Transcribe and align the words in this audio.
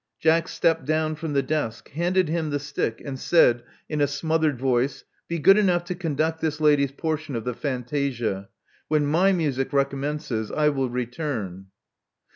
Jack 0.19 0.47
stepped 0.47 0.85
down 0.85 1.13
from 1.13 1.33
the 1.33 1.43
desk; 1.43 1.89
handed 1.91 2.27
him 2.27 2.49
the 2.49 2.57
stick; 2.57 2.99
and 3.05 3.19
said 3.19 3.61
in 3.87 4.01
a 4.01 4.07
smothered 4.07 4.57
voice, 4.57 5.03
Be 5.27 5.37
good 5.37 5.59
enough 5.59 5.83
to 5.83 5.93
conduct 5.93 6.41
this 6.41 6.59
lady's 6.59 6.91
portion 6.91 7.35
of 7.35 7.43
the 7.43 7.53
fantasia. 7.53 8.49
When 8.87 9.05
my 9.05 9.31
music 9.31 9.71
recommences, 9.71 10.49
I 10.49 10.69
will 10.69 10.89
return." 10.89 11.67